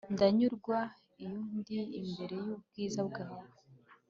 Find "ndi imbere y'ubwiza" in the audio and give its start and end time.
1.57-2.99